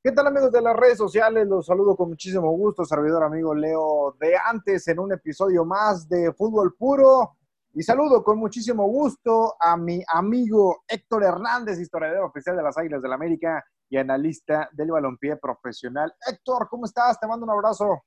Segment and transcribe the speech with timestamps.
[0.00, 1.48] ¿Qué tal amigos de las redes sociales?
[1.48, 6.32] Los saludo con muchísimo gusto, servidor amigo Leo de antes en un episodio más de
[6.34, 7.36] Fútbol Puro.
[7.74, 13.02] Y saludo con muchísimo gusto a mi amigo Héctor Hernández, historiador oficial de las Águilas
[13.02, 16.14] del la América y analista del balompié profesional.
[16.30, 17.18] Héctor, ¿cómo estás?
[17.18, 18.04] Te mando un abrazo.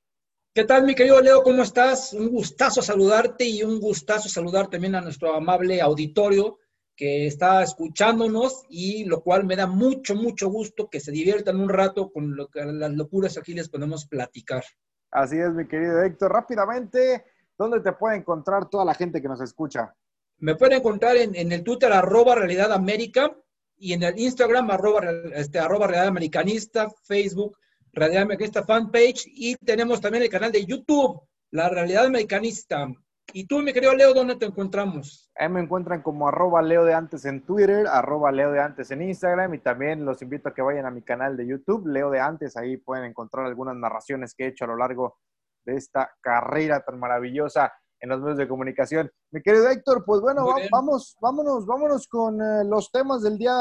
[0.55, 1.43] ¿Qué tal, mi querido Leo?
[1.43, 2.13] ¿Cómo estás?
[2.13, 6.57] Un gustazo saludarte y un gustazo saludar también a nuestro amable auditorio
[6.95, 11.69] que está escuchándonos y lo cual me da mucho, mucho gusto que se diviertan un
[11.69, 14.63] rato con lo que, las locuras aquí les podemos platicar.
[15.11, 16.31] Así es, mi querido Héctor.
[16.31, 17.25] Rápidamente,
[17.57, 19.93] ¿dónde te puede encontrar toda la gente que nos escucha?
[20.39, 23.35] Me pueden encontrar en, en el Twitter arroba Realidad América
[23.77, 25.01] y en el Instagram arroba,
[25.33, 27.57] este, arroba Realidad Americanista, Facebook
[27.93, 32.87] Realidad Americanista Fanpage y tenemos también el canal de YouTube, La Realidad Americanista.
[33.33, 35.31] Y tú, mi querido Leo, ¿dónde te encontramos?
[35.35, 39.01] Ahí me encuentran como arroba Leo de antes en Twitter, arroba Leo de antes en
[39.01, 42.19] Instagram y también los invito a que vayan a mi canal de YouTube, Leo de
[42.19, 45.17] antes, ahí pueden encontrar algunas narraciones que he hecho a lo largo
[45.65, 49.09] de esta carrera tan maravillosa en los medios de comunicación.
[49.31, 53.53] Mi querido Héctor, pues bueno, vamos, vámonos, vámonos con eh, los temas del día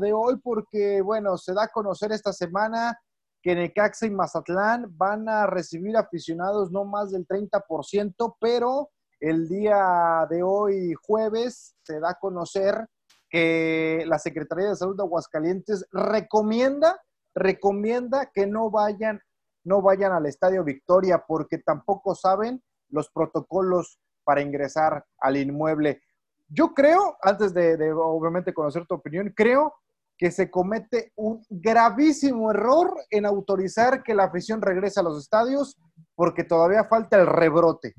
[0.00, 2.96] de hoy porque, bueno, se da a conocer esta semana
[3.42, 10.26] que Necaxa y Mazatlán van a recibir aficionados no más del 30%, pero el día
[10.30, 12.86] de hoy, jueves, se da a conocer
[13.30, 17.00] que la Secretaría de Salud de Aguascalientes recomienda,
[17.34, 19.20] recomienda que no vayan,
[19.64, 26.00] no vayan al Estadio Victoria porque tampoco saben los protocolos para ingresar al inmueble.
[26.48, 29.74] Yo creo, antes de, de obviamente conocer tu opinión, creo
[30.16, 35.76] que se comete un gravísimo error en autorizar que la afición regrese a los estadios
[36.14, 37.94] porque todavía falta el rebrote.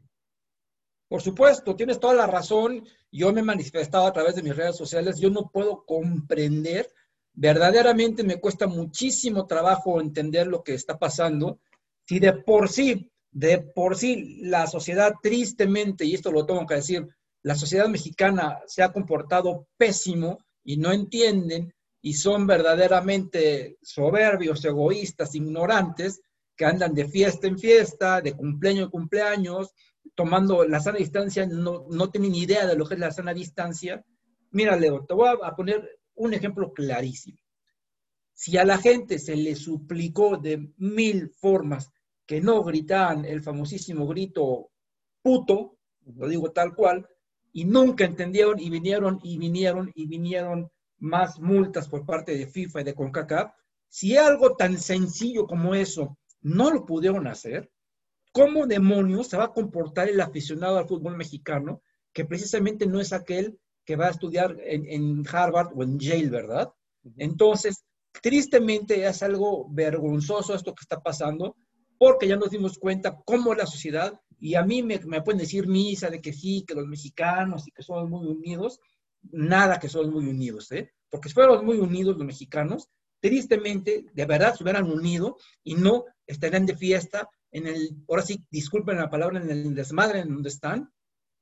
[1.09, 2.87] Por supuesto, tienes toda la razón.
[3.11, 5.19] Yo me he manifestado a través de mis redes sociales.
[5.19, 6.93] Yo no puedo comprender,
[7.33, 11.59] verdaderamente me cuesta muchísimo trabajo entender lo que está pasando.
[12.07, 16.75] Si de por sí, de por sí, la sociedad tristemente, y esto lo tengo que
[16.75, 17.07] decir,
[17.41, 25.33] la sociedad mexicana se ha comportado pésimo y no entienden y son verdaderamente soberbios, egoístas,
[25.33, 26.21] ignorantes,
[26.55, 29.73] que andan de fiesta en fiesta, de cumpleaños en cumpleaños,
[30.15, 33.33] tomando la sana distancia, no, no tienen ni idea de lo que es la sana
[33.33, 34.03] distancia.
[34.51, 37.39] Mira, Leo, te voy a poner un ejemplo clarísimo.
[38.33, 41.91] Si a la gente se le suplicó de mil formas
[42.25, 44.71] que no gritaran el famosísimo grito
[45.21, 47.07] puto, lo digo tal cual,
[47.51, 52.81] y nunca entendieron y vinieron y vinieron y vinieron más multas por parte de FIFA
[52.81, 53.51] y de CONCACAF,
[53.87, 57.71] si algo tan sencillo como eso no lo pudieron hacer,
[58.31, 61.81] ¿cómo demonios se va a comportar el aficionado al fútbol mexicano
[62.13, 66.69] que precisamente no es aquel que va a estudiar en, Harvard o en Yale, ¿verdad?
[67.17, 67.83] Entonces,
[68.21, 71.55] tristemente es algo vergonzoso esto que está pasando,
[71.97, 75.67] porque ya nos dimos cuenta cómo la sociedad, y a mí me, me pueden decir
[75.67, 78.79] misa de que sí, que los mexicanos y que somos muy unidos,
[79.31, 80.91] nada que somos muy unidos, ¿eh?
[81.09, 82.89] Porque si fuéramos muy unidos los mexicanos,
[83.19, 88.43] tristemente, de verdad se hubieran unido y no estarían de fiesta en el, ahora sí,
[88.49, 90.91] disculpen la palabra, en el desmadre en donde están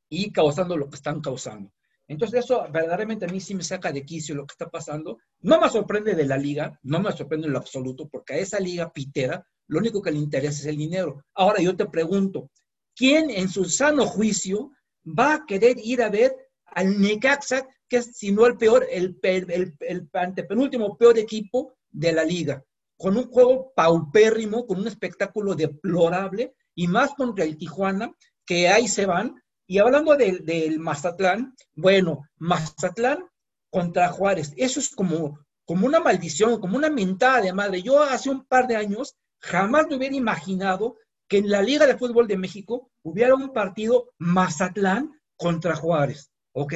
[0.10, 1.72] y causando lo que están causando.
[2.08, 5.18] Entonces eso verdaderamente a mí sí me saca de quicio lo que está pasando.
[5.42, 8.60] No me sorprende de la liga, no me sorprende en lo absoluto, porque a esa
[8.60, 11.24] liga pitera lo único que le interesa es el dinero.
[11.34, 12.50] Ahora yo te pregunto,
[12.96, 14.72] ¿quién en su sano juicio
[15.06, 16.36] va a querer ir a ver
[16.66, 22.12] al Necaxa, que es si no el peor, el, el, el, antepenúltimo peor equipo de
[22.12, 22.64] la liga,
[22.98, 28.14] con un juego paupérrimo, con un espectáculo deplorable, y más contra el Tijuana,
[28.46, 29.42] que ahí se van.
[29.68, 33.26] Y hablando del, Mazatlán, bueno, Mazatlán
[33.70, 37.82] contra Juárez, eso es como, como una maldición, como una mentada de madre.
[37.82, 40.96] Yo hace un par de años jamás me hubiera imaginado
[41.28, 46.32] que en la Liga de Fútbol de México hubiera un partido Mazatlán contra Juárez.
[46.54, 46.74] ¿Ok?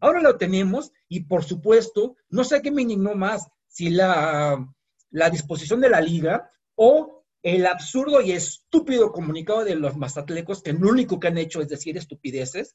[0.00, 4.66] Ahora lo tenemos y por supuesto, no sé qué me indignó más, si la,
[5.14, 10.72] la disposición de la liga o el absurdo y estúpido comunicado de los mazatlecos que
[10.72, 12.74] lo único que han hecho es decir estupideces,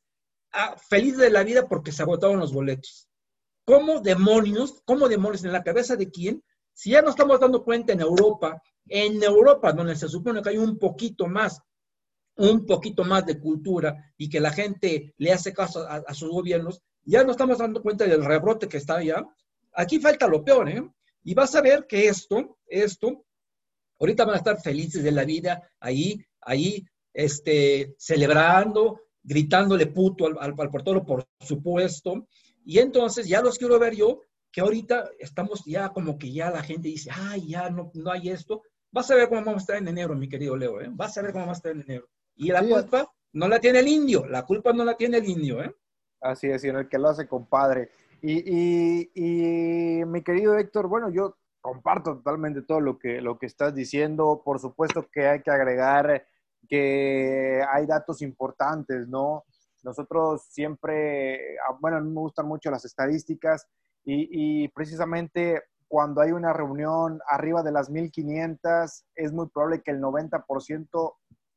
[0.53, 3.09] ah, feliz de la vida porque se agotaron los boletos.
[3.65, 6.41] ¿Cómo demonios, cómo demonios en la cabeza de quién?
[6.73, 10.57] Si ya nos estamos dando cuenta en Europa, en Europa, donde se supone que hay
[10.57, 11.61] un poquito más
[12.37, 16.81] un poquito más de cultura y que la gente le hace caso a, sus gobiernos,
[17.03, 19.27] ya no estamos dando cuenta del rebrote que está allá.
[19.73, 20.89] Aquí falta lo peor, ¿eh?
[21.23, 23.25] Y vas a ver que esto, esto,
[23.99, 30.37] ahorita van a estar felices de la vida ahí, ahí, este, celebrando, gritándole puto al,
[30.39, 32.27] al, al portero, por supuesto.
[32.63, 34.21] Y entonces ya los quiero ver yo
[34.51, 38.29] que ahorita estamos ya como que ya la gente dice, ay, ya no, no hay
[38.29, 38.63] esto.
[38.91, 40.87] Vas a ver cómo vamos a estar en enero, mi querido Leo, ¿eh?
[40.91, 42.09] Vas a ver cómo vamos a estar en enero.
[42.35, 45.61] Y la culpa no la tiene el indio, la culpa no la tiene el indio,
[45.63, 45.75] ¿eh?
[46.21, 47.91] Así es, sino el que lo hace compadre.
[48.21, 53.45] Y, y, y, mi querido Héctor, bueno, yo comparto totalmente todo lo que, lo que
[53.45, 54.41] estás diciendo.
[54.43, 56.25] Por supuesto que hay que agregar
[56.67, 59.45] que hay datos importantes, ¿no?
[59.83, 63.65] Nosotros siempre, ah, bueno, a mí me gustan mucho las estadísticas
[64.03, 69.91] y, y precisamente cuando hay una reunión arriba de las 1500, es muy probable que
[69.91, 71.15] el 90%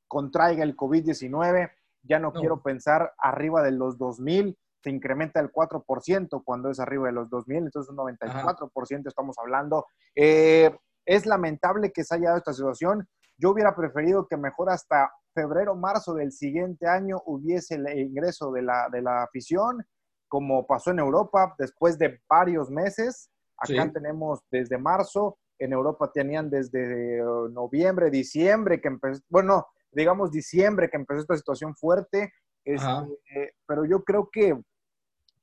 [0.08, 1.70] contraiga el COVID-19.
[2.04, 7.06] Ya no, quiero pensar arriba de los 2000, se incrementa el 4% cuando es arriba
[7.06, 9.86] de los 2000, entonces un 94% estamos hablando.
[10.14, 10.76] Eh,
[11.06, 13.06] es lamentable que se haya dado esta situación.
[13.36, 18.62] Yo hubiera preferido que mejor hasta febrero, marzo del siguiente año hubiese el ingreso de
[18.62, 19.84] la, de la afición,
[20.28, 23.30] como pasó en Europa, después de varios meses.
[23.56, 30.32] Acá tenemos desde marzo, en Europa tenían desde eh, noviembre, diciembre, que empezó, bueno, digamos
[30.32, 32.32] diciembre que empezó esta situación fuerte,
[32.64, 34.60] este, pero yo creo que,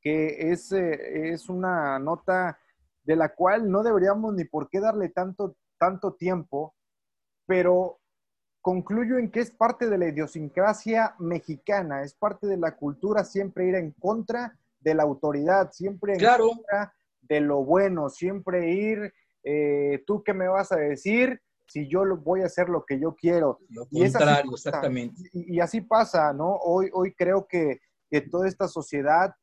[0.01, 2.59] que es, eh, es una nota
[3.03, 6.75] de la cual no deberíamos ni por qué darle tanto, tanto tiempo,
[7.45, 7.99] pero
[8.61, 13.67] concluyo en que es parte de la idiosincrasia mexicana, es parte de la cultura siempre
[13.67, 19.13] ir en contra de la autoridad, siempre en contra de lo bueno, siempre ir,
[19.43, 22.99] eh, tú qué me vas a decir si yo lo, voy a hacer lo que
[22.99, 23.59] yo quiero.
[23.69, 25.21] Lo y contrario, exactamente.
[25.33, 26.55] Y, así pasa, ¿no?
[26.55, 27.79] Hoy, hoy creo que,
[28.09, 29.35] que toda esta sociedad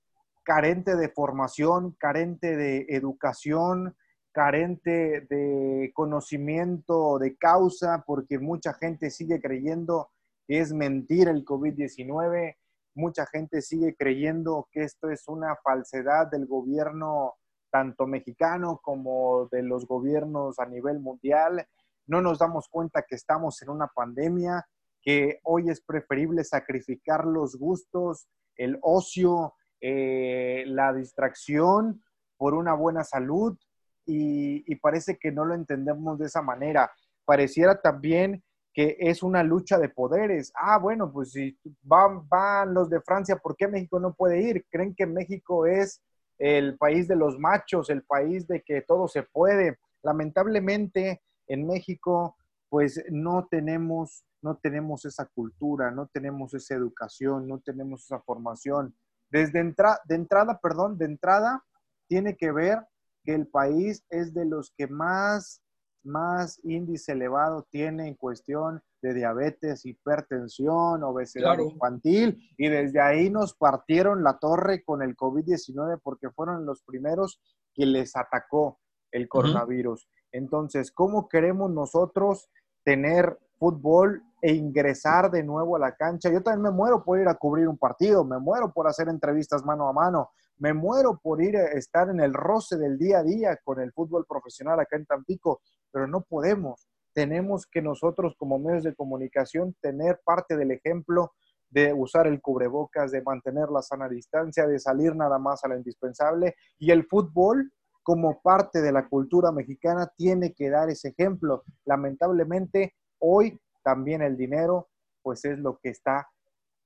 [0.47, 3.97] carente de formación, carente de educación,
[4.31, 10.11] carente de conocimiento de causa, porque mucha gente sigue creyendo
[10.47, 12.57] que es mentira el COVID-19,
[12.95, 17.35] mucha gente sigue creyendo que esto es una falsedad del gobierno
[17.73, 21.67] tanto mexicano como de los gobiernos a nivel mundial.
[22.07, 24.65] No nos damos cuenta que estamos en una pandemia,
[25.03, 32.03] que hoy es preferible sacrificar los gustos, el ocio, eh, la distracción
[32.37, 33.57] por una buena salud
[34.05, 36.93] y, parece que no lo entendemos de esa manera.
[37.25, 40.53] Pareciera también que es una lucha de poderes.
[40.55, 44.65] Ah, bueno, pues si van, van los de Francia, ¿por qué México no puede ir?
[44.71, 46.03] ¿Creen que México es
[46.39, 49.79] el país de los machos, el país de que todo se puede.
[50.03, 52.37] Lamentablemente en México
[52.69, 58.95] pues no tenemos no tenemos esa cultura, no tenemos esa educación, no tenemos esa formación.
[59.31, 61.65] Desde entra de entrada, perdón, de entrada
[62.09, 62.79] tiene que ver
[63.25, 65.63] que el país es de los que más
[66.07, 73.55] más índice elevado tiene en cuestión de diabetes, hipertensión, obesidad infantil, y desde ahí nos
[73.55, 77.41] partieron la torre con el COVID-19 porque fueron los primeros
[77.75, 78.81] que les atacó
[79.13, 80.09] el coronavirus.
[80.33, 82.49] Entonces, ¿cómo queremos nosotros
[82.85, 86.31] tener fútbol e ingresar de nuevo a la cancha?
[86.31, 89.65] Yo también me muero por ir a cubrir un partido, me muero por hacer entrevistas
[89.65, 93.23] mano a mano, me muero por ir a estar en el roce del día a
[93.23, 95.61] día con el fútbol profesional acá en Tampico,
[95.91, 96.89] pero no podemos.
[97.13, 101.33] Tenemos que nosotros como medios de comunicación tener parte del ejemplo
[101.71, 105.77] de usar el cubrebocas, de mantener la sana distancia, de salir nada más a lo
[105.77, 106.55] indispensable.
[106.79, 107.73] Y el fútbol,
[108.03, 111.65] como parte de la cultura mexicana, tiene que dar ese ejemplo.
[111.85, 114.89] Lamentablemente, hoy también el dinero,
[115.23, 116.29] pues es lo que está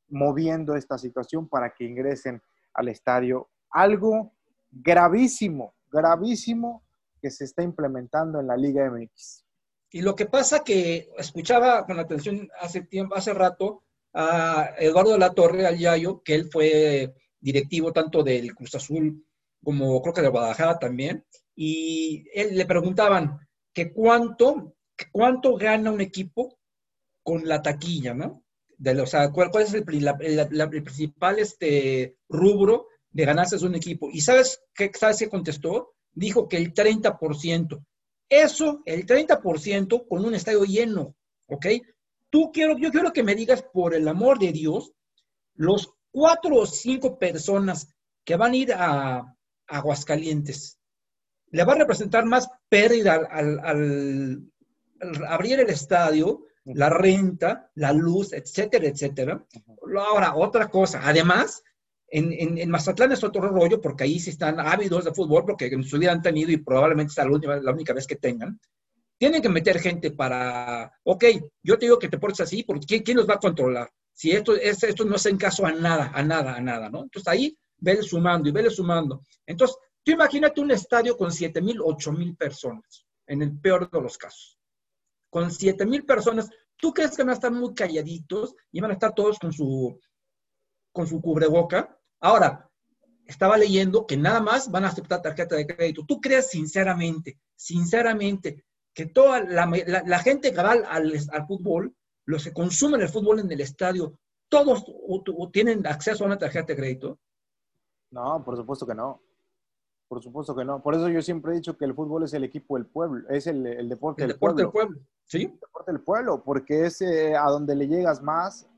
[0.08, 2.42] moviendo esta situación para que ingresen
[2.74, 4.34] al estadio algo
[4.70, 6.84] gravísimo, gravísimo
[7.22, 9.46] que se está implementando en la Liga MX.
[9.92, 15.18] Y lo que pasa que escuchaba con atención hace tiempo, hace rato a Eduardo de
[15.20, 19.24] la Torre, al Yayo, que él fue directivo tanto del Cruz Azul
[19.64, 21.24] como creo que de Guadalajara también,
[21.56, 23.38] y él le preguntaban
[23.72, 24.74] que cuánto,
[25.12, 26.59] cuánto gana un equipo
[27.22, 28.44] con la taquilla, ¿no?
[28.78, 34.08] De, o sea, ¿cuál, es el, principal este, rubro de ganarse a un equipo.
[34.10, 35.94] ¿Y sabes qué, sabes qué contestó?
[36.12, 37.84] Dijo que el 30%.
[38.28, 41.16] Eso, el 30% con un estadio lleno,
[41.48, 41.66] ¿ok?
[42.30, 44.92] Tú quiero, yo quiero que me digas, por el amor de Dios,
[45.54, 47.92] los cuatro o cinco personas
[48.24, 49.36] que van a ir a,
[49.66, 50.80] Aguascalientes,
[51.52, 54.50] ¿le va a representar más pérdida al
[55.28, 59.44] abrir el estadio, la renta, la luz, etcétera, etcétera?
[59.98, 61.62] Ahora, otra cosa, además,
[62.08, 65.84] en, en, Mazatlán es otro rollo, porque ahí sí están ávidos de fútbol, porque en
[65.84, 68.60] su vida han tenido y probablemente sea la, última, la única vez que tengan.
[69.16, 71.24] Tienen que meter gente para, ok,
[71.62, 73.90] yo te digo que te portes así, porque ¿quién, quién los va a controlar?
[74.12, 77.02] Si esto, esto no en caso a nada, a nada, a nada, ¿no?
[77.02, 79.24] Entonces ahí vele sumando y vele sumando.
[79.46, 84.00] Entonces, Tú imagínate un estadio con 7 mil, 8 mil personas, en el peor de
[84.00, 84.58] los casos.
[85.30, 88.94] Con 7 mil personas, ¿tú crees que van a estar muy calladitos y van a
[88.94, 89.98] estar todos con su,
[90.92, 91.96] con su cubreboca?
[92.20, 92.68] Ahora,
[93.30, 96.04] estaba leyendo que nada más van a aceptar tarjeta de crédito.
[96.06, 101.94] ¿Tú crees sinceramente, sinceramente, que toda la, gente que va al, al, fútbol,
[102.26, 104.18] los que consumen el fútbol en el estadio,
[104.48, 104.84] todos
[105.52, 107.20] tienen acceso a una tarjeta de crédito?
[108.10, 109.22] No, por supuesto que no.
[110.08, 110.82] Por supuesto que no.
[110.82, 113.46] Por eso yo siempre he dicho que el fútbol es el equipo del pueblo, es
[113.46, 114.56] el, deporte, del, pueblo.
[114.56, 115.00] del pueblo.
[115.30, 115.44] ¿Sí?
[115.44, 118.68] El deporte del pueblo, porque es eh, a donde le llegas más,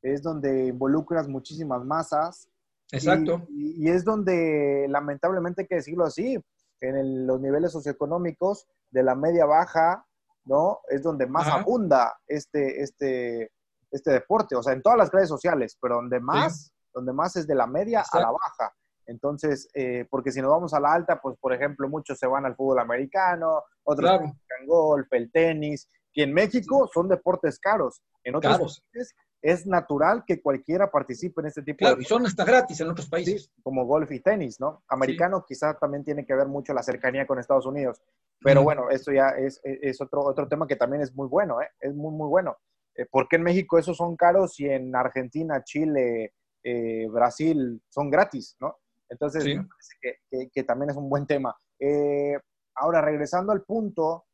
[0.00, 2.48] es donde involucras muchísimas masas.
[2.92, 3.42] Exacto.
[3.50, 6.38] Y, es donde, lamentablemente hay que decirlo así,
[6.80, 10.06] en los niveles socioeconómicos de la media baja,
[10.44, 10.78] ¿no?
[10.88, 13.50] Es donde más abunda este, este,
[13.90, 17.46] este deporte, o sea, en todas las clases sociales, pero donde más, donde más es
[17.48, 18.72] de la media a la baja.
[19.08, 22.44] Entonces, eh, porque si nos vamos a la alta, pues por ejemplo, muchos se van
[22.44, 28.02] al fútbol americano, otros al golf, el tenis, que en México son deportes caros.
[28.22, 32.02] En otros países es natural que cualquiera participe en este tipo claro, de...
[32.02, 33.50] y son hasta gratis en otros países.
[33.62, 34.82] como golf y tenis, ¿no?
[34.88, 38.02] Americano quizás también tiene que ver mucho la cercanía con Estados Unidos.
[38.40, 41.68] Pero bueno, esto ya es, es, otro, otro tema que también es muy bueno, ¿eh?
[41.80, 42.58] Es muy, muy bueno.
[42.94, 48.10] Eh, ¿Por qué en México esos son caros y en Argentina, Chile, eh, Brasil son
[48.10, 48.76] gratis, ¿no?
[49.08, 51.56] Entonces, me parece que, también es un buen tema.
[51.78, 52.38] Eh,
[52.74, 54.26] ahora, regresando al punto,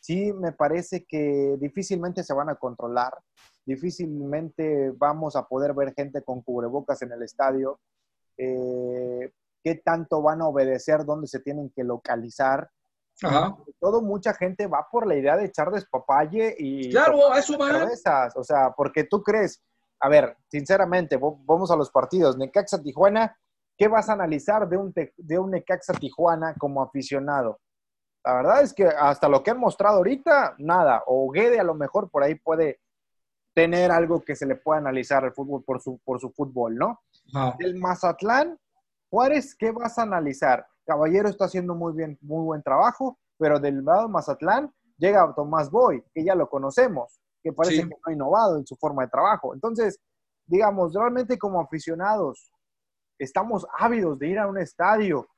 [0.00, 3.16] sí me parece que difícilmente se van a controlar,
[3.64, 7.80] difícilmente vamos a poder ver gente con cubrebocas en el estadio.
[8.36, 12.68] Eh, ¿Qué tanto van a obedecer dónde se tienen que localizar?
[13.78, 16.90] Todo, mucha gente va por la idea de echar despapalle y...
[16.90, 17.86] Claro, eso va.
[18.34, 19.62] O sea, porque tú crees,
[20.00, 23.36] a ver, sinceramente, vamos a los partidos, Necaxa Tijuana,
[23.82, 27.58] ¿qué vas a analizar de un, de un Necaxa Tijuana como aficionado?
[28.24, 31.02] La verdad es que hasta lo que han mostrado ahorita, nada.
[31.08, 32.78] O Guede a lo mejor por ahí puede
[33.52, 37.00] tener algo que se le pueda analizar al fútbol por su, por su fútbol, ¿no?
[37.58, 38.56] El Mazatlán,
[39.10, 40.64] Juárez, ¿qué vas a analizar?
[40.86, 46.04] Caballero está haciendo muy bien, muy buen trabajo, pero del lado Mazatlán llega Tomás Boy,
[46.14, 49.54] que ya lo conocemos, que parece que no ha innovado en su forma de trabajo.
[49.54, 49.98] Entonces,
[50.46, 52.51] digamos, realmente como aficionados,
[53.22, 55.28] estamos ávidos de ir a un estadio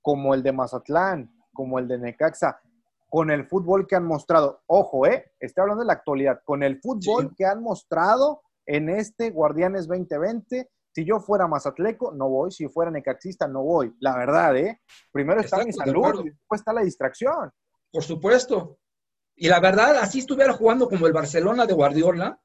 [0.00, 2.60] como el de Mazatlán, como el de Necaxa,
[3.10, 4.62] con el fútbol que han mostrado.
[4.66, 5.32] Ojo, ¿eh?
[5.38, 6.40] Estoy hablando de la actualidad.
[6.44, 10.70] Con el fútbol que han mostrado en este Guardianes 2020.
[10.94, 12.50] Si yo fuera Mazatleco, no voy.
[12.50, 13.94] Si yo fuera necaxista, no voy.
[14.00, 14.80] La verdad, ¿eh?
[15.12, 17.50] Primero está mi salud y después está la distracción.
[17.90, 18.78] Por supuesto.
[19.36, 22.40] Y la verdad, así estuviera jugando como el Barcelona de Guardiola,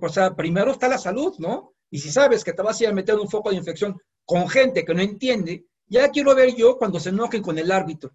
[0.00, 1.73] o sea, primero está la salud, ¿no?
[1.94, 4.48] Y si sabes que te vas a ir a meter un foco de infección con
[4.48, 8.10] gente que no entiende, ya quiero ver yo cuando se enojen con el árbitro.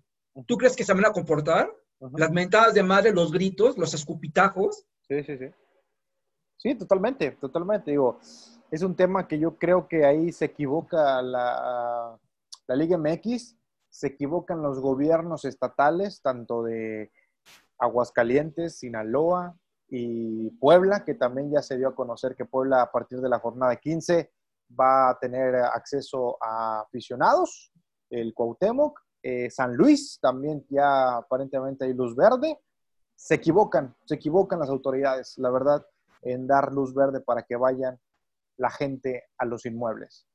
[0.45, 1.71] ¿Tú crees que se van a comportar?
[2.17, 4.83] Las mentadas de madre, los gritos, los escupitajos.
[5.07, 5.45] Sí, sí, sí.
[6.57, 7.91] Sí, totalmente, totalmente.
[7.91, 8.19] Digo,
[8.69, 12.19] es un tema que yo creo que ahí se equivoca la,
[12.67, 13.55] la Liga MX,
[13.88, 17.13] se equivocan los gobiernos estatales, tanto de
[17.77, 19.57] Aguascalientes, Sinaloa,
[19.89, 23.39] y Puebla, que también ya se dio a conocer que Puebla a partir de la
[23.39, 24.31] jornada 15
[24.79, 27.72] va a tener acceso a aficionados,
[28.10, 32.58] el Cuauhtémoc, eh, San Luis también ya aparentemente hay luz verde.
[33.15, 35.86] Se equivocan, se equivocan las autoridades, la verdad,
[36.22, 38.00] en dar luz verde para que vayan
[38.58, 40.25] la gente a los inmuebles.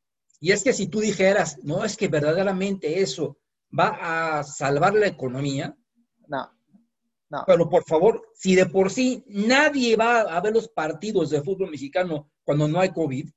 [0.40, 3.38] Y es que si tú dijeras, no, es que verdaderamente eso
[3.76, 5.74] va a salvar la economía,
[6.26, 6.50] no.
[7.46, 11.70] Pero por favor, si de por sí nadie va a ver los partidos de fútbol
[11.70, 13.28] mexicano cuando no hay COVID,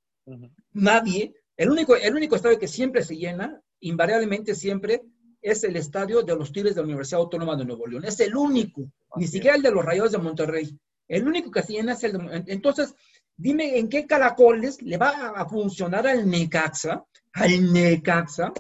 [0.74, 5.04] nadie, el único, el único estadio que siempre se llena, invariablemente siempre,
[5.42, 8.06] es el estadio de los Tigres de la Universidad Autónoma de Nuevo León.
[8.06, 10.78] Es el único, ni siquiera el de los Rayos de Monterrey.
[11.08, 12.44] El único que se llena es el de...
[12.48, 12.94] Entonces,
[13.36, 18.52] dime en qué caracoles le va a funcionar al Necaxa, al Necaxa,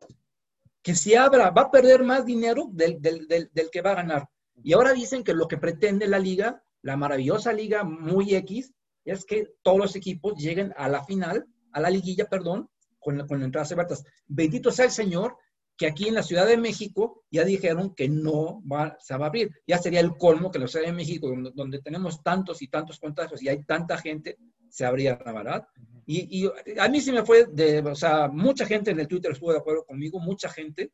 [0.81, 4.29] que si abra, va a perder más dinero del, del, del que va a ganar.
[4.63, 8.73] Y ahora dicen que lo que pretende la liga, la maravillosa liga muy X,
[9.05, 13.43] es que todos los equipos lleguen a la final, a la liguilla, perdón, con, con
[13.43, 14.03] entradas abiertas.
[14.27, 15.37] Bendito sea el Señor
[15.77, 19.27] que aquí en la Ciudad de México ya dijeron que no va, se va a
[19.29, 19.51] abrir.
[19.67, 23.43] Ya sería el colmo que la Ciudad de México, donde, tenemos tantos y tantos contagios
[23.43, 24.37] y hay tanta gente,
[24.69, 25.67] se abría la verdad.
[26.07, 29.31] Y, y, a mí sí me fue de, o sea, mucha gente en el Twitter
[29.31, 30.91] estuvo de acuerdo conmigo, mucha gente,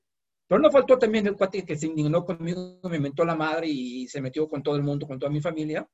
[0.53, 4.07] pero no faltó también el cuate que se indignó conmigo, me inventó la madre y
[4.07, 5.89] se metió con todo el mundo, con toda mi familia.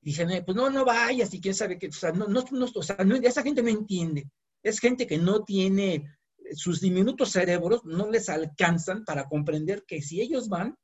[0.00, 1.88] Y dije, pues no, no vayas y quién sabe qué.
[1.88, 4.30] O sea, no, no, o sea esa gente no entiende.
[4.62, 6.04] Es gente que no tiene
[6.52, 10.76] sus diminutos cerebros no les alcanzan para comprender que si ellos van,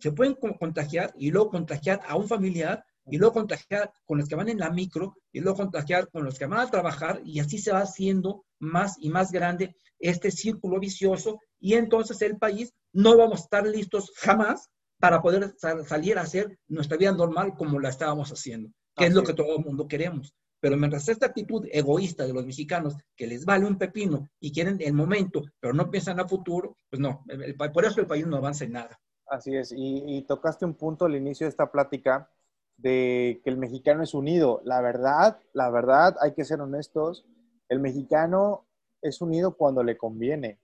[0.00, 4.34] se pueden contagiar y luego contagiar a un familiar y luego contagiar con los que
[4.34, 7.58] van en la micro y luego contagiar con los que van a trabajar y así
[7.58, 13.16] se va haciendo más y más grande este círculo vicioso y entonces el país no
[13.16, 15.54] vamos a estar listos jamás para poder
[15.86, 19.56] salir a hacer nuestra vida normal como la estábamos haciendo, que es lo que todo
[19.56, 20.34] el mundo queremos.
[20.60, 24.76] Pero mientras esta actitud egoísta de los mexicanos, que les vale un pepino y quieren
[24.80, 27.24] el momento, pero no piensan a futuro, pues no,
[27.72, 29.00] por eso el país no avanza en nada.
[29.28, 32.28] Así es, y, y tocaste un punto al inicio de esta plática
[32.76, 34.60] de que el mexicano es unido.
[34.64, 37.24] La verdad, la verdad, hay que ser honestos,
[37.68, 38.66] el mexicano
[39.00, 40.60] es unido cuando le conviene.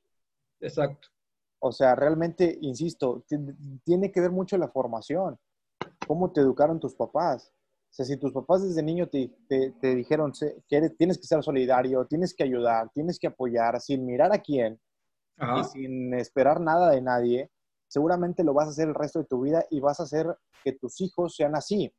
[0.60, 1.08] Exacto.
[1.60, 3.24] O sea, realmente, insisto,
[3.84, 5.38] tiene que ver mucho la formación,
[6.06, 7.52] cómo te educaron tus papás.
[7.90, 10.32] O sea, si tus papás desde niño te, te, dijeron
[10.68, 14.78] que tienes que ser solidario, tienes que ayudar, tienes que apoyar, sin mirar a quién
[15.36, 17.50] y sin esperar nada de nadie,
[17.88, 20.26] seguramente lo vas a hacer el resto de tu vida y vas a hacer
[20.62, 21.92] que tus hijos sean así.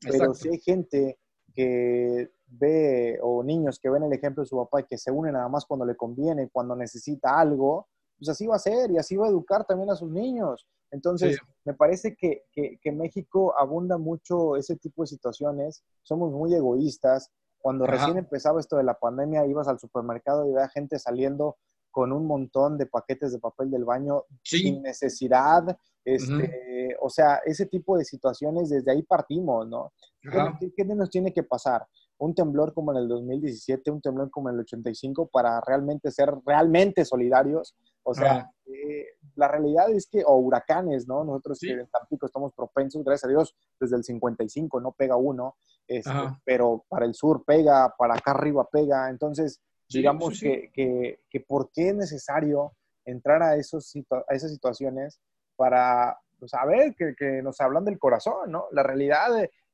[0.00, 1.18] Pero si hay gente
[1.54, 5.32] que ve, o niños que ven el ejemplo de su papá y que se unen
[5.32, 7.88] nada más cuando le conviene, cuando necesita algo,
[8.20, 10.68] pues así va a ser y así va a educar también a sus niños.
[10.90, 17.30] Entonces, me parece que, que, México abunda mucho ese tipo de situaciones, somos muy egoístas.
[17.58, 21.56] Cuando recién empezaba esto de la pandemia, ibas al supermercado y veía gente saliendo
[21.90, 25.76] con un montón de paquetes de papel del baño sin necesidad.
[26.04, 29.92] Este, O sea, ese tipo de situaciones, desde ahí partimos, ¿no?
[30.20, 31.86] ¿Qué, ¿Qué, nos tiene que pasar?
[32.20, 36.30] Un temblor como en el 2017, un temblor como en el 85, para realmente ser
[36.44, 37.74] realmente solidarios.
[38.02, 41.24] O sea, eh, la realidad es que, o huracanes, ¿no?
[41.24, 45.56] Nosotros en Tampico estamos propensos, gracias a Dios, desde el 55 no pega uno,
[45.88, 46.10] este,
[46.44, 49.08] pero para el sur pega, para acá arriba pega.
[49.08, 52.72] Entonces, digamos Que, que, que, por qué es necesario
[53.04, 53.92] entrar a, esos,
[54.28, 55.20] a esas situaciones
[55.56, 58.66] para pues, saber que, que, nos hablan del corazón, ¿no?
[58.72, 59.30] La realidad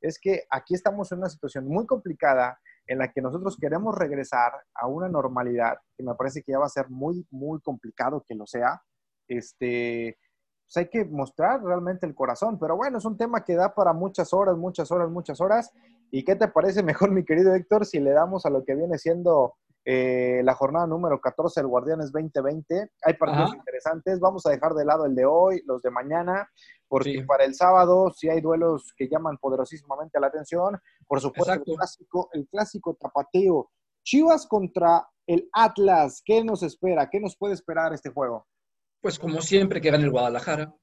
[0.07, 4.53] es que aquí estamos en una situación muy complicada en la que nosotros queremos regresar
[4.75, 8.37] a una normalidad, que me parece que ya va a ser muy, muy complicado que
[8.37, 8.81] lo sea.
[9.27, 10.17] Este,
[10.65, 13.93] pues hay que mostrar realmente el corazón, pero bueno, es un tema que da para
[13.93, 15.73] muchas horas, muchas horas, muchas horas.
[16.13, 18.99] ¿Y qué te parece mejor, mi querido Héctor, si le damos a lo que viene
[18.99, 19.55] siendo
[19.89, 22.91] eh, la jornada número 14 del Guardianes 2020.
[23.05, 24.19] Hay partidos interesantes.
[24.19, 26.51] Vamos a dejar de lado el de hoy, los de mañana,
[26.89, 30.77] porque para el sábado sí hay duelos que llaman poderosísimamente la atención.
[31.07, 33.71] Por supuesto, el clásico, el clásico tapateo.
[34.03, 36.21] Chivas contra el Atlas.
[36.25, 37.09] ¿Qué nos espera?
[37.09, 38.45] ¿Qué nos puede esperar este juego?
[39.01, 40.75] Pues como siempre que gane el Guadalajara.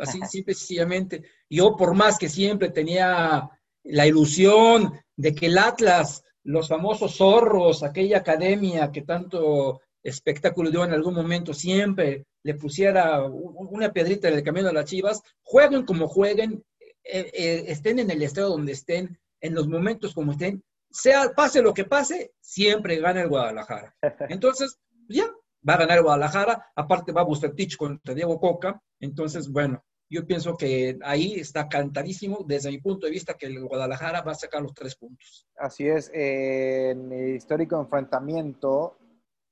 [0.00, 1.22] Así, simple sencillamente.
[1.48, 3.48] Yo, por más que siempre tenía
[3.84, 10.84] la ilusión de que el Atlas los famosos zorros, aquella academia que tanto espectáculo dio
[10.84, 15.84] en algún momento, siempre le pusiera una piedrita en el camino a las chivas, jueguen
[15.84, 16.64] como jueguen,
[17.04, 21.62] eh, eh, estén en el estado donde estén, en los momentos como estén, sea, pase
[21.62, 23.94] lo que pase, siempre gana el Guadalajara.
[24.28, 25.26] Entonces, ya,
[25.68, 30.26] va a ganar el Guadalajara, aparte va a Tich contra Diego Coca, entonces, bueno, yo
[30.26, 34.36] pienso que ahí está cantadísimo desde mi punto de vista que el Guadalajara va a
[34.36, 35.46] sacar los tres puntos.
[35.56, 38.96] Así es, en el histórico enfrentamiento,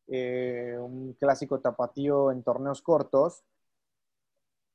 [0.08, 3.44] eh, un clásico tapatío en torneos cortos,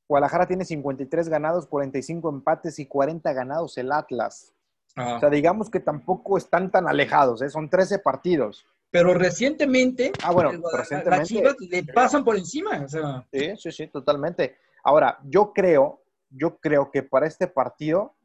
[0.08, 4.54] Guadalajara tiene 53 ganados, 45 empates y 40 ganados el Atlas.
[4.98, 7.50] O sea, digamos que tampoco están tan alejados, ¿eh?
[7.50, 8.66] son 13 partidos.
[8.90, 12.86] Pero recientemente, ah, bueno, recientemente las Chivas le pasan por encima.
[12.90, 14.58] Sí, sí, sí, totalmente.
[14.84, 18.16] Ahora, yo creo, yo creo que para este partido,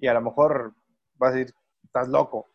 [0.00, 0.74] y a lo mejor
[1.14, 2.46] vas a decir, estás loco,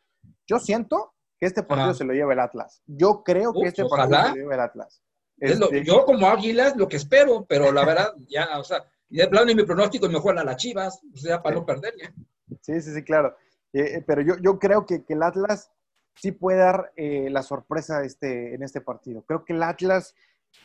[0.47, 2.81] yo siento que este partido se lo lleva el Atlas.
[2.85, 5.01] Yo creo que este partido se lo lleva el Atlas.
[5.37, 9.51] Este, yo como Águilas lo que espero, pero la verdad, ya, o sea, ya plano
[9.51, 12.13] y mi pronóstico es mejor a las Chivas, o sea, para no perder ya.
[12.61, 13.35] Sí, sí, sí, claro.
[13.73, 15.71] Eh, eh, pero yo, yo creo que, que, el Atlas
[16.15, 19.23] sí puede dar eh, la sorpresa este, en este partido.
[19.23, 20.15] Creo que el Atlas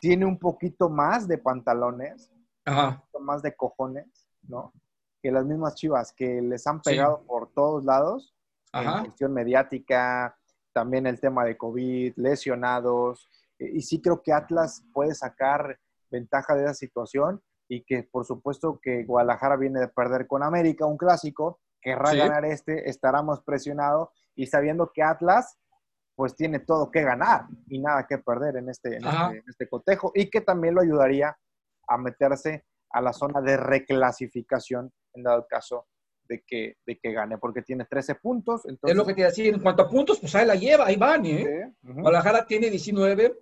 [0.01, 2.31] tiene un poquito más de pantalones,
[3.21, 4.73] más de cojones, ¿no?
[5.23, 8.35] Que las mismas chivas que les han pegado por todos lados,
[8.73, 10.37] en cuestión mediática,
[10.73, 15.79] también el tema de COVID, lesionados, e, y sí creo que Atlas puede sacar
[16.11, 20.87] ventaja de esa situación y que por supuesto que Guadalajara viene de perder con América,
[20.87, 25.57] un clásico, querrá ganar este, estará más presionado y sabiendo que Atlas
[26.17, 29.69] pues tiene todo que ganar y nada que perder en este, en este, en este
[29.69, 31.37] cotejo y que también lo ayudaría
[31.91, 35.89] a meterse a la zona de reclasificación en dado caso
[36.25, 38.63] de que, de que gane, porque tiene 13 puntos.
[38.65, 41.27] Es lo que te decía, en cuanto a puntos, pues ahí la lleva, ahí van,
[41.27, 41.75] ¿eh?
[41.83, 43.37] Guadalajara tiene 19,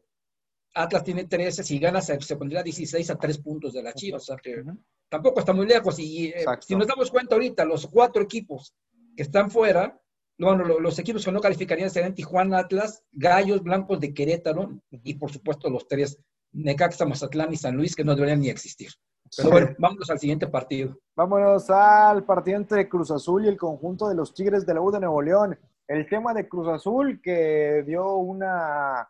[0.75, 4.27] Atlas tiene 13, si gana se, pondría 16 a 3 puntos de la Chivas, o
[4.27, 4.65] sea que
[5.09, 5.99] tampoco está muy lejos.
[5.99, 8.75] Y eh, si nos damos cuenta ahorita, los cuatro equipos
[9.15, 10.01] que están fuera,
[10.39, 15.33] bueno, los equipos que no calificarían serían Tijuana, Atlas, Gallos Blancos de Querétaro y por
[15.33, 16.19] supuesto los tres,
[16.53, 18.91] Necaxa, Mazatlán y San Luis, que no deberían ni existir.
[19.37, 20.97] Pero bueno, vámonos al siguiente partido.
[21.15, 24.91] Vámonos al partido entre Cruz Azul y el conjunto de los Tigres de la U
[24.91, 25.59] de Nuevo León.
[25.87, 29.09] El tema de Cruz Azul que dio una,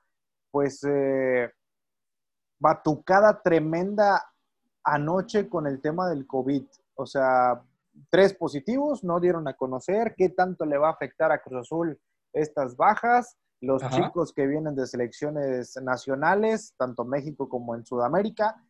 [0.50, 1.50] pues, eh,
[2.58, 4.24] batucada tremenda
[4.84, 6.64] anoche con el tema del COVID.
[6.94, 7.62] O sea,
[8.10, 11.98] tres positivos, no dieron a conocer qué tanto le va a afectar a Cruz Azul
[12.32, 13.36] estas bajas.
[13.60, 18.62] Los chicos que vienen de selecciones nacionales, tanto México como en Sudamérica,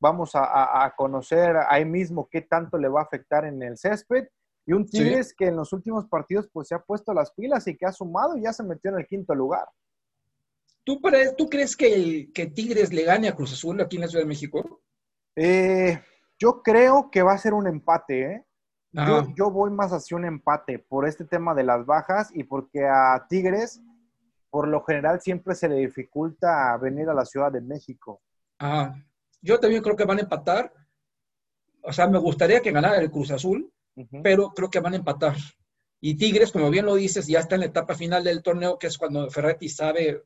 [0.00, 4.28] vamos a, conocer ahí mismo qué tanto le va a afectar en el césped.
[4.66, 7.76] Y un Tigres que en los últimos partidos pues se ha puesto las pilas y
[7.76, 9.66] que ha sumado y ya se metió en el quinto lugar.
[10.84, 11.00] ¿Tú,
[11.36, 14.24] ¿tú crees que, el, que Tigres le gane a Cruz Azul aquí en la Ciudad
[14.24, 14.82] de México?
[15.36, 16.02] Eh,
[16.38, 18.44] yo creo que va a ser un empate, ¿eh?
[19.36, 23.26] Yo, voy más hacia un empate por este tema de las bajas y porque a
[23.28, 23.80] Tigres,
[24.50, 28.22] por lo general, siempre se le dificulta venir a la Ciudad de México.
[28.58, 28.94] Ah,
[29.40, 30.72] yo también creo que van a empatar.
[31.82, 33.72] O sea, me gustaría que ganara el Cruz Azul,
[34.22, 35.36] pero creo que van a empatar.
[36.00, 38.86] Y Tigres, como bien lo dices, ya está en la etapa final del torneo, que
[38.86, 40.24] es cuando Ferretti sabe, o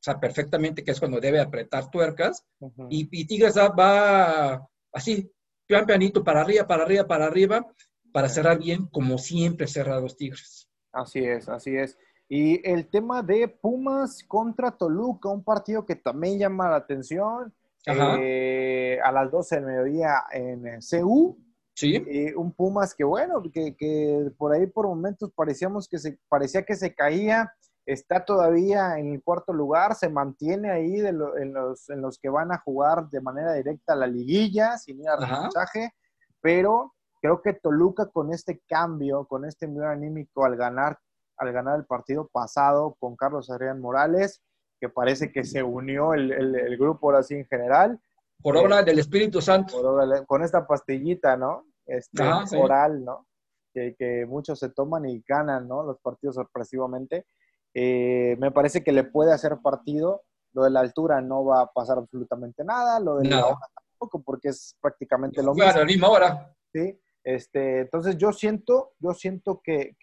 [0.00, 2.44] sea, perfectamente que es cuando debe apretar tuercas.
[2.88, 5.30] y, Tigres va así,
[5.66, 7.66] pian pianito, para arriba, para arriba, para arriba
[8.12, 10.68] para cerrar bien, como siempre cerrar los Tigres.
[10.92, 11.98] Así es, así es.
[12.28, 17.52] Y el tema de Pumas contra Toluca, un partido que también llama la atención.
[17.86, 21.38] Eh, a las 12 del mediodía en CU.
[21.74, 21.94] Sí.
[21.94, 26.64] Eh, un Pumas que, bueno, que, que, por ahí por momentos parecíamos que se, parecía
[26.64, 27.52] que se caía.
[27.86, 32.28] Está todavía en el cuarto lugar, se mantiene ahí de en, los, en los que
[32.28, 35.94] van a jugar de manera directa a la liguilla, sin ir a repechaje,
[36.42, 40.98] pero Creo que Toluca con este cambio, con este envío anímico al ganar,
[41.38, 44.42] al ganar el partido pasado con Carlos Adrián Morales,
[44.80, 48.00] que parece que se unió el, el, grupo ahora sí en general.
[48.42, 49.98] Por obra eh, del Espíritu Santo.
[50.26, 51.66] con esta pastillita, ¿no?
[51.86, 52.22] Este,
[52.56, 53.26] oral, ¿no?
[53.72, 55.82] Que, que, muchos se toman y ganan, ¿no?
[55.82, 57.26] Los partidos sorpresivamente.
[57.74, 60.22] Eh, me parece que le puede hacer partido.
[60.52, 63.00] Lo de la altura no va a pasar absolutamente nada.
[63.00, 65.64] Lo de la hora tampoco, porque es prácticamente lo mismo.
[65.64, 66.54] Claro, la misma hora.
[66.72, 66.98] Sí.
[67.24, 69.96] Este, entonces yo siento, yo siento que,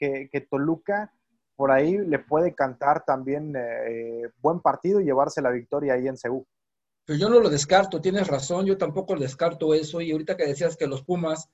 [0.49, 1.11] Toluca
[1.55, 6.17] por ahí le puede cantar también eh, buen partido y llevarse la victoria ahí en
[6.17, 6.45] Seúl.
[7.05, 10.01] Pues yo no lo descarto, tienes razón, yo tampoco descarto eso.
[10.01, 11.49] Y ahorita que decías que los Pumas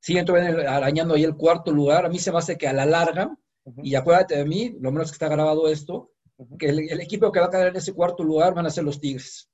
[0.00, 0.26] siguen
[0.66, 3.36] arañando ahí el cuarto lugar, a mí se me hace que a la larga,
[3.82, 6.12] y acuérdate de mí, lo menos que está grabado esto,
[6.58, 9.00] que el, equipo que va a quedar en ese cuarto lugar van a ser los
[9.00, 9.50] Tigres.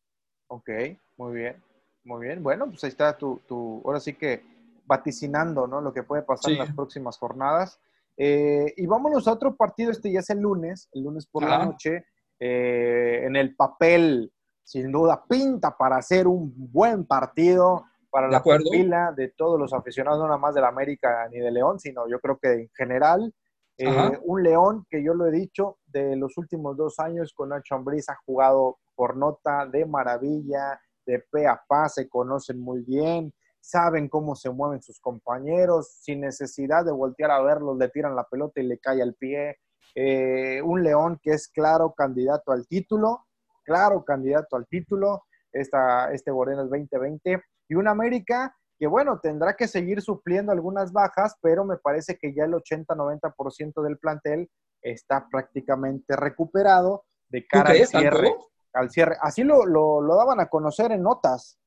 [0.49, 0.71] Ok,
[1.17, 1.63] muy bien,
[2.05, 2.43] muy bien.
[2.43, 4.45] Bueno, pues ahí está tu, tu ahora sí que
[4.87, 5.81] vaticinando ¿no?
[5.81, 7.81] lo que puede pasar en las próximas jornadas.
[8.17, 11.65] Eh, y vámonos a otro partido, este ya es el lunes, el lunes por la
[11.65, 12.07] noche,
[12.41, 14.33] eh, en el papel,
[14.65, 20.19] sin duda, pinta para hacer un buen partido para la fila de todos los aficionados,
[20.19, 23.35] no nada más de la América ni de León, sino yo creo que en general,
[23.77, 27.75] eh, un León que yo lo he dicho, de los últimos dos años con Nacho
[27.75, 33.35] Ambriz ha jugado por nota de maravilla, de pe a pa, se conocen muy bien,
[33.67, 38.23] saben cómo se mueven sus compañeros, sin necesidad de voltear a verlos, le tiran la
[38.23, 39.59] pelota y le cae al pie.
[39.97, 43.27] Eh, un León que es claro candidato al título,
[43.65, 49.67] claro candidato al título, esta, este Moreno 2020, y un América que bueno, tendrá que
[49.67, 54.49] seguir supliendo algunas bajas, pero me parece que ya el 80-90% del plantel
[54.83, 58.35] está prácticamente recuperado de cara al cierre,
[58.75, 59.17] al cierre.
[59.23, 61.59] Así lo, lo daban a conocer en notas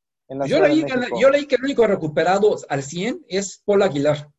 [0.46, 4.30] yo leí, que, el único recuperado al 100 es Paul Aguilar.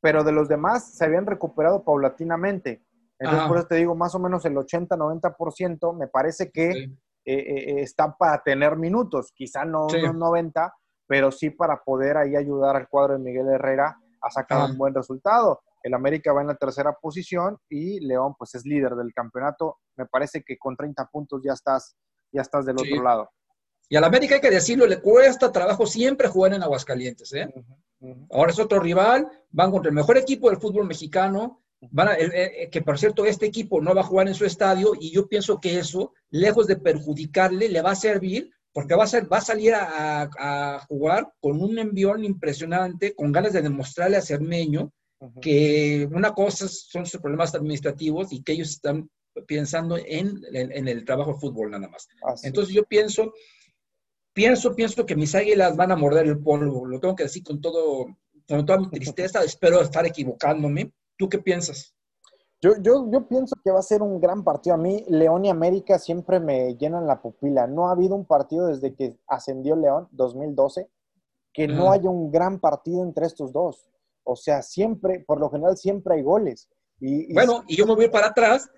[0.00, 2.82] Pero de los demás se habían recuperado paulatinamente.
[3.18, 6.88] Entonces, por eso te digo, más o menos el 80-90% me parece que eh,
[7.24, 9.32] eh, eh, están para tener minutos.
[9.32, 10.74] Quizá no unos 90,
[11.06, 14.94] pero sí para poder ahí ayudar al cuadro de Miguel Herrera a sacar un buen
[14.94, 15.60] resultado.
[15.82, 19.78] El América va en la tercera posición y León pues es líder del campeonato.
[19.96, 21.96] Me parece que con 30 puntos ya estás,
[22.32, 23.30] ya estás del otro lado.
[23.92, 27.30] Y a la América hay que decirlo, le cuesta trabajo siempre jugar en Aguascalientes.
[27.34, 27.46] ¿eh?
[28.30, 32.80] Ahora es otro rival, van contra el mejor equipo del fútbol mexicano, van eh, que
[32.80, 35.78] por cierto este equipo no va a jugar en su estadio y yo pienso que
[35.78, 39.74] eso, lejos de perjudicarle, le va a servir porque va a, ser, va a salir
[39.74, 44.90] a, jugar con un envión impresionante, con ganas de demostrarle a Cermeño
[45.42, 49.10] que una cosa son sus problemas administrativos y que ellos están
[49.46, 52.08] pensando en, en, el trabajo de fútbol nada más.
[52.42, 53.32] Entonces yo pienso,
[54.32, 56.86] pienso, pienso que mis águilas van a morder el polvo.
[56.86, 58.06] Lo tengo que decir con, todo,
[58.48, 59.42] con toda mi tristeza.
[59.44, 60.92] Espero estar equivocándome.
[61.16, 61.94] ¿Tú qué piensas?
[62.60, 64.74] Yo, yo, yo pienso que va a ser un gran partido.
[64.74, 67.66] A mí, León y América siempre me llenan la pupila.
[67.66, 70.88] No ha habido un partido desde que ascendió León, 2012,
[71.52, 73.88] que no haya un gran partido entre estos dos.
[74.24, 76.68] O sea, siempre, por lo general, siempre hay goles.
[77.00, 78.70] Y, bueno, y yo me voy para atrás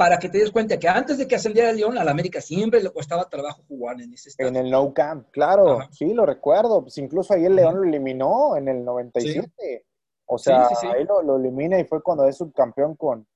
[0.00, 2.82] para que te des cuenta que antes de que ascendiera el León, al América siempre
[2.82, 4.48] le costaba trabajo jugar en ese estadio.
[4.48, 6.80] En el No Camp, claro, sí, lo recuerdo.
[6.80, 9.84] Pues incluso ahí el León lo eliminó en el 97.
[10.24, 13.26] O sea, ahí lo, elimina y fue cuando es subcampeón con,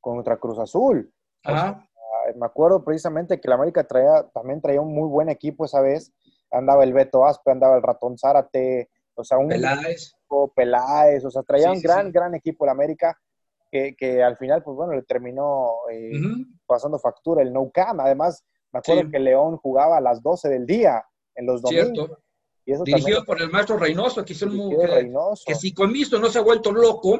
[0.00, 1.12] contra Cruz Azul.
[1.44, 6.10] me acuerdo precisamente que el América traía, también traía un muy buen equipo esa vez.
[6.50, 10.14] Andaba el Beto Aspe, andaba el Ratón Zárate, o sea, un Peláez.
[10.54, 13.14] Peláez, o sea, traía un gran, gran equipo el América
[13.70, 16.12] que, que, al final, pues bueno, le terminó eh,
[16.66, 18.00] pasando factura el no cam.
[18.00, 21.04] Además, me acuerdo que León jugaba a las 12 del día
[21.34, 21.92] en los domingos.
[21.94, 22.18] Cierto.
[22.84, 25.10] Dirigido por el maestro Reynoso, que, muy, que,
[25.46, 27.18] que, si con esto no se ha vuelto loco,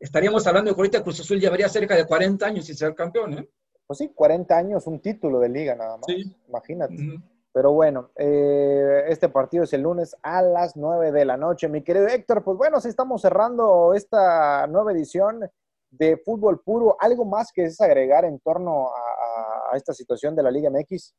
[0.00, 3.34] estaríamos hablando de que ahorita Cruz Azul llevaría cerca de 40 años sin ser campeón.
[3.34, 3.48] ¿eh?
[3.86, 6.06] Pues sí, 40 años, un título de liga nada más.
[6.48, 7.20] Imagínate.
[7.52, 11.68] Pero bueno, eh, este partido es el lunes a las 9 de la noche.
[11.68, 15.50] Mi querido Héctor, pues bueno, sí estamos cerrando esta nueva edición
[15.90, 16.96] de fútbol puro.
[16.98, 21.14] ¿Algo más que es agregar en torno a, esta situación de la Liga MX?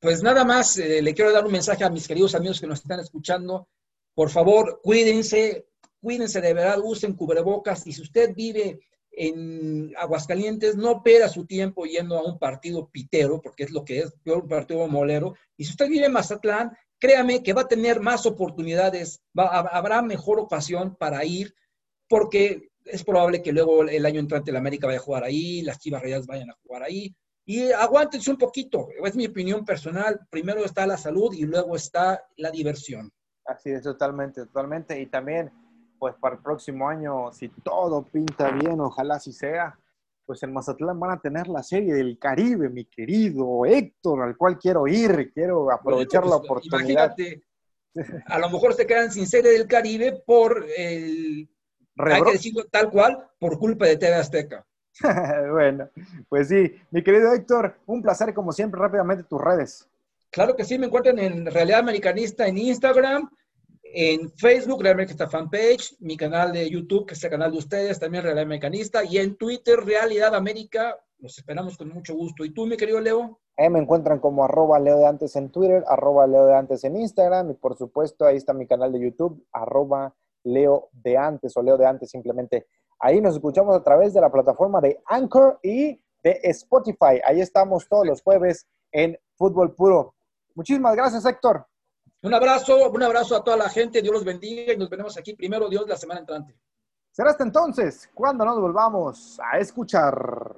[0.00, 2.80] Pues nada más, eh, le quiero dar un mensaje a mis queridos amigos que nos
[2.80, 3.68] están escuchando.
[4.14, 5.66] Por favor, cuídense,
[6.00, 7.86] cuídense de verdad, usen cubrebocas.
[7.86, 13.40] Y si usted vive en Aguascalientes, no pierda su tiempo yendo a un partido pitero,
[13.40, 15.34] porque es lo que es, un partido molero.
[15.56, 20.38] Y si usted vive en Mazatlán, créame que va a tener más oportunidades, habrá mejor
[20.38, 21.54] ocasión para ir,
[22.08, 25.78] porque es probable que luego el año entrante la América vaya a jugar ahí, las
[25.78, 27.14] Chivas Reyes vayan a jugar ahí.
[27.44, 30.20] Y aguántense un poquito, es mi opinión personal.
[30.30, 33.10] Primero está la salud y luego está la diversión.
[33.46, 35.00] Así es, totalmente, totalmente.
[35.00, 35.50] Y también,
[35.98, 39.78] pues para el próximo año, si todo pinta bien, ojalá así sea,
[40.26, 44.58] pues en Mazatlán van a tener la serie del Caribe, mi querido Héctor, al cual
[44.58, 47.14] quiero ir, quiero aprovechar la oportunidad.
[47.16, 47.44] Imagínate,
[48.26, 51.48] a lo mejor se quedan sin serie del Caribe por el,
[51.98, 54.64] hay que decirlo tal cual, por culpa de TV Azteca.
[55.52, 55.88] bueno,
[56.28, 59.88] pues sí, mi querido Héctor, un placer como siempre, rápidamente tus redes.
[60.30, 63.30] Claro que sí, me encuentran en Realidad Americanista en Instagram,
[63.82, 67.98] en Facebook, Realidad Americanista Fanpage, mi canal de YouTube, que es el canal de ustedes,
[67.98, 70.98] también Realidad Americanista, y en Twitter, Realidad América.
[71.18, 72.44] Los esperamos con mucho gusto.
[72.44, 73.40] ¿Y tú, mi querido Leo?
[73.56, 76.96] Ahí me encuentran como arroba Leo de Antes en Twitter, arroba Leo de Antes en
[76.96, 81.62] Instagram, y por supuesto ahí está mi canal de YouTube, arroba Leo de Antes o
[81.62, 82.66] Leo de Antes simplemente
[83.00, 87.20] Ahí nos escuchamos a través de la plataforma de Anchor y de Spotify.
[87.24, 90.14] Ahí estamos todos los jueves en Fútbol Puro.
[90.54, 91.64] Muchísimas gracias, Héctor.
[92.22, 94.02] Un abrazo, un abrazo a toda la gente.
[94.02, 96.58] Dios los bendiga y nos veremos aquí primero Dios la semana entrante.
[97.12, 100.56] Será hasta entonces cuando nos volvamos a escuchar.